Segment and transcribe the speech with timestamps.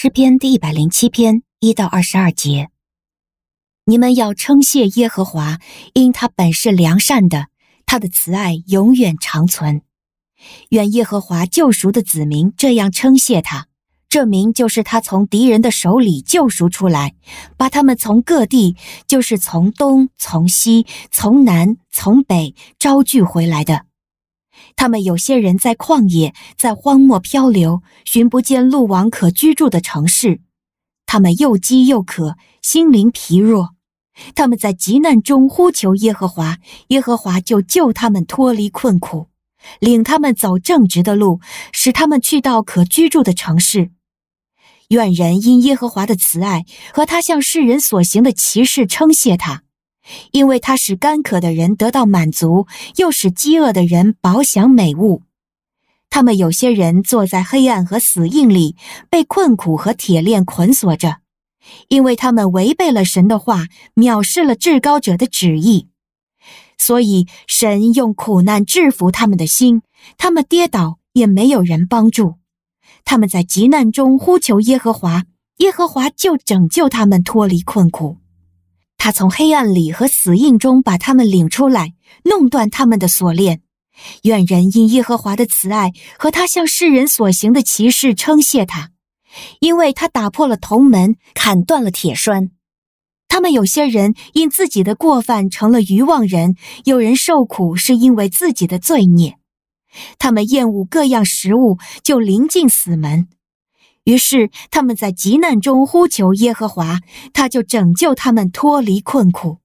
[0.00, 2.68] 诗篇第一百零七篇一到二十二节。
[3.84, 5.58] 你们要称谢耶和华，
[5.92, 7.48] 因他本是良善的，
[7.84, 9.82] 他的慈爱永远长存。
[10.68, 13.66] 愿耶和华救赎的子民这样称谢他。
[14.08, 17.16] 这名就是他从敌人的手里救赎出来，
[17.56, 18.76] 把他们从各地，
[19.08, 23.87] 就是从东、从西、从南、从北招聚回来的。
[24.76, 30.40] 他们有些人在旷野，在荒漠漂流，寻不见路往可居住的城市。
[31.06, 33.70] 他们又饥又渴，心灵疲弱。
[34.34, 36.58] 他们在急难中呼求耶和华，
[36.88, 39.28] 耶和华就救他们脱离困苦，
[39.78, 41.40] 领他们走正直的路，
[41.72, 43.90] 使他们去到可居住的城市。
[44.88, 49.62] 愿人因耶和华的慈爱和他向世人所行的奇事称谢他，
[50.32, 52.66] 因为他使干渴的人得到满足，
[52.96, 55.22] 又使饥饿的人饱享美物。
[56.10, 58.76] 他们有些人坐在黑暗和死荫里，
[59.10, 61.18] 被困苦和铁链捆锁着，
[61.88, 65.88] 因为他们违背了神的话，藐视了至高者的旨意。
[66.78, 69.82] 所以神用苦难制服他们的心，
[70.16, 72.36] 他们跌倒也没有人帮助。
[73.04, 75.24] 他们在急难中呼求耶和华，
[75.58, 78.18] 耶和华就拯救他们脱离困苦。
[78.98, 83.62] 他从黑暗里和死荫中把他们领出来，弄断他们的锁链。
[84.24, 88.90] 愿人因耶和华的慈爱和他向世人所行的奇事称谢他，
[89.60, 92.50] 因为他打破了铜门，砍断了铁栓。
[93.28, 96.54] 他们有些人因自己的过犯成了愚妄人，
[96.84, 99.36] 有人受苦是因为自己的罪孽。
[100.18, 103.28] 他们厌恶各样食物，就临近死门。
[104.08, 107.00] 于是他们在急难中呼求耶和华，
[107.34, 109.58] 他就拯救他们脱离困苦。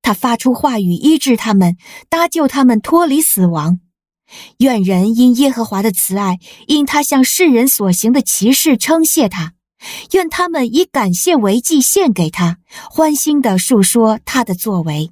[0.00, 1.76] 他发出话语医治他们，
[2.08, 3.80] 搭救他们脱离死亡。
[4.60, 9.52] 愿人因耶和华的慈爱，因他向世人所行的奇事称谢他。
[10.12, 12.56] 愿他们以感谢为祭献给他，
[12.90, 15.10] 欢欣地述说他的作为。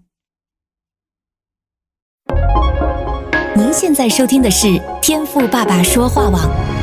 [3.54, 6.79] 您现在收听的是天赋爸爸说话网。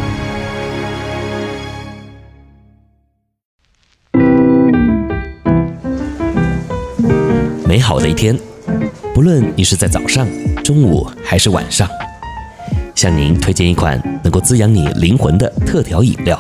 [7.78, 8.36] 美好的一天，
[9.14, 10.28] 不论你是在早上、
[10.64, 11.88] 中午还是晚上，
[12.96, 16.36] 向您推荐一款能够滋养你灵魂的特调饮料。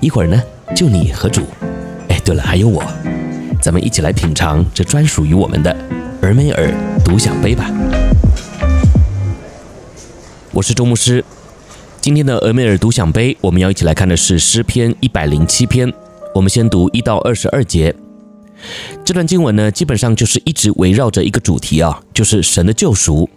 [0.00, 0.42] 一会儿呢，
[0.74, 1.42] 就你和主，
[2.08, 2.82] 哎，对了，还有我，
[3.60, 5.76] 咱们一起来品尝这专属于我们的
[6.22, 6.72] 俄梅尔
[7.04, 7.70] 独享杯吧。
[10.52, 11.22] 我是周牧师，
[12.00, 15.92] 今天的俄梅尔独享杯，我们要一起来看的是诗篇一百零七篇。
[16.34, 17.94] 我们先读一到二十二节。
[19.10, 23.28] 这段经文呢，基本上就是一直围绕着一个主题啊，就是神的救赎。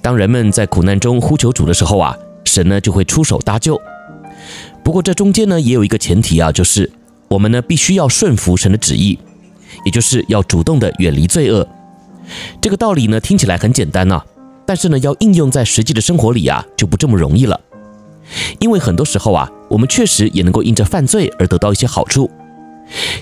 [0.00, 3.76] 当人们在苦难中呼求主的时候啊，神呢就会出手搭救。
[4.84, 6.88] 不过这中间呢，也有一个前提啊，就是
[7.26, 9.18] 我们呢必须要顺服神的旨意，
[9.84, 11.66] 也就是要主动的远离罪恶。
[12.60, 14.24] 这个道理呢，听起来很简单啊。
[14.64, 17.60] 但是呢，要应用在实际的生活里啊，就不这么容易了。
[18.60, 22.30] 因为很多时候啊，我们确实也能够因着犯罪而得到一些好处，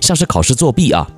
[0.02, 1.08] 像是考试作弊啊，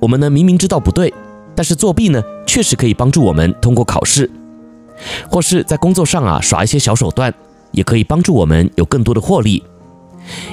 [0.00, 1.12] 我们呢明明知道不对，
[1.54, 4.30] 但是作弊呢确实可以帮助我们通过考试，
[5.30, 7.32] 或是在工作上啊耍一些小手段，
[7.72, 9.62] 也可以帮助我们有更多的获利。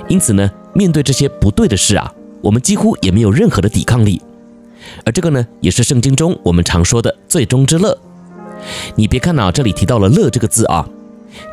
[0.08, 4.22] 因此呢，面对这些不对的事啊，我们几乎也没有任何的抵抗力。
[5.06, 7.98] 而这个呢，也是圣经中我们常说的最终之乐。
[8.96, 10.88] 你别看啊，这里提到了“乐”这个字啊，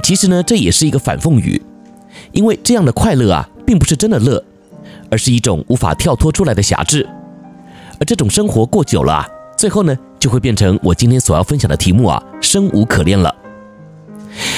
[0.03, 1.61] 其实呢，这也是一个反讽语，
[2.33, 4.45] 因为这样的快乐啊，并不是真的乐，
[5.11, 7.09] 而是一种无法跳脱出来的辖制，
[8.01, 9.29] 而这种生活过久了啊，
[9.59, 13.35] 最后呢，就会变成我今天所要分享的题目啊，生无可恋了。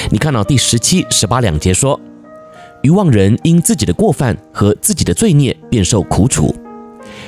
[0.09, 1.99] 你看到，第十七、十八两节说，
[2.83, 6.55] 愚妄人因自己的过犯和自己的罪孽，便受苦楚，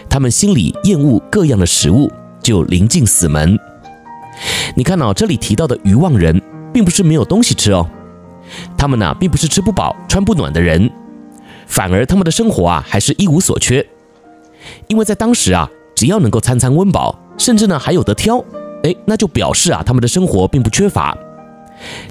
[0.10, 2.10] 他们心里厌恶各样的食物，
[2.42, 3.60] 就临近死门。
[4.78, 6.42] 你看哦，这里提到的愚妄人，
[6.74, 7.86] 并不是没有东西吃哦，
[8.78, 10.90] 他们呢，并不是吃不饱、穿不暖的人，
[11.68, 13.86] 反而他们的生活啊，还是一无所缺。
[14.88, 18.44] 因为在当时啊，只要能够餐餐温饱，甚至呢还有得挑，
[18.84, 21.18] 哎，那就表示啊，他们的生活并不缺乏。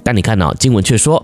[0.03, 1.23] 但你看呢，经文却说，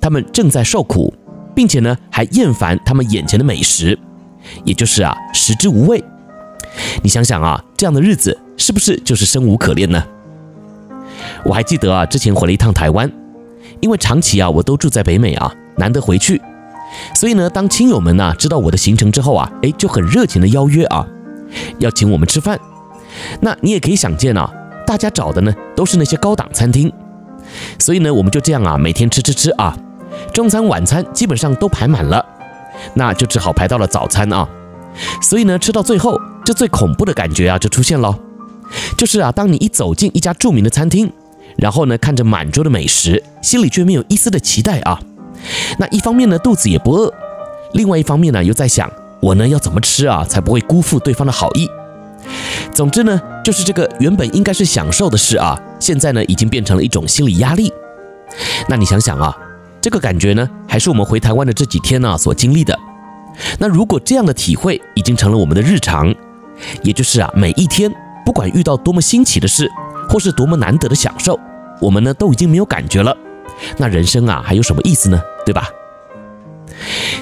[0.00, 1.12] 他们正在受苦，
[1.54, 3.98] 并且呢还厌烦他们眼前的美食，
[4.64, 6.02] 也就是啊食之无味。
[7.02, 10.02] 你想想啊，这样的日子是不是就是生无可恋呢？
[11.44, 13.10] 我还记得啊，之前回了一趟台湾，
[13.80, 16.40] 因为长期啊我都住在北美啊，难得回去，
[17.14, 21.06] 所以呢，当亲友们呐知道我的行程之后啊，哎，就很热情的邀约啊，
[21.78, 22.58] 要请我们吃饭。
[23.40, 24.50] 那你也可以想见啊，
[24.86, 26.92] 大家找的呢都是那些高档餐厅，
[27.78, 29.76] 所以呢，我们就这样啊，每天吃吃吃啊，
[30.32, 32.24] 中餐晚餐基本上都排满了，
[32.94, 34.48] 那就只好排到了早餐啊。
[35.22, 38.18] 所以呢，吃到最后，这最恐怖的感觉啊就出现了，
[38.96, 41.12] 就是啊，当你一走进一家著名的餐厅，
[41.56, 45.00] 然后呢，看着满桌的美食，心里却没有一丝的期待啊。
[45.78, 47.12] 那一方面呢，肚子也不饿，
[47.72, 51.68] 另外一方面呢，又在想，我呢要怎么吃啊，才不会辜负对方的好意。
[52.72, 57.72] 总之呢，就是这个原本应该是享受的事啊，现在呢已经变成了一种心理压力。
[58.68, 59.36] 那你想想啊，
[59.80, 62.78] 这个感觉呢，还是我们回台湾的这几天呢所经历的。
[63.58, 66.14] 那如果这样的体会已经成了我们的日常，
[66.82, 67.92] 也就是啊，每一天
[68.24, 69.68] 不管遇到多么新奇的事，
[70.08, 71.38] 或是多么难得的享受，
[71.80, 73.16] 我们呢都已经没有感觉了。
[73.76, 75.20] 那人生啊还有什么意思呢？
[75.44, 75.68] 对吧？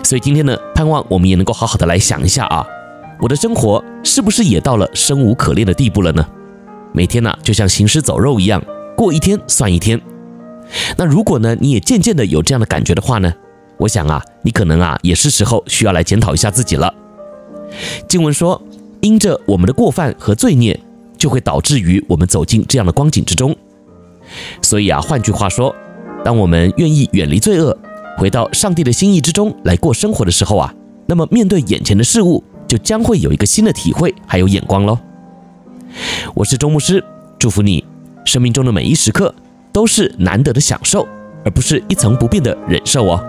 [0.09, 2.67] 所以今天呢，盼望我们也能够好好的来想一下啊，
[3.21, 6.27] 我的生活是不是也到了生无可恋的地步了呢？
[6.95, 8.65] 每天呢，就像行尸走肉一样，
[8.97, 10.01] 过一天算一天。
[10.97, 13.31] 那如果呢，你也渐渐的有这样的感觉的话呢，
[13.77, 16.95] 我想啊，你可能啊，也是时候需要来检讨一下自己了。
[18.09, 18.63] 经文说，
[19.03, 20.81] 因着我们的过犯和罪孽，
[21.19, 23.55] 就会导致于我们走进这样的光景之中。
[24.63, 25.77] 所以啊，换句话说，
[26.25, 27.77] 当我们愿意远离罪恶，
[28.19, 30.75] 回到上帝的心意之中来过生活的时候啊，
[31.07, 34.99] 那么面对眼前的事物，就将会有一个新的体会，还有眼光喽。
[36.35, 37.03] 我是周牧师，
[37.39, 37.85] 祝福你
[38.25, 39.33] 生命中的每一时刻
[39.73, 41.07] 都是难得的享受，
[41.45, 43.25] 而不是一成不变的忍受哦。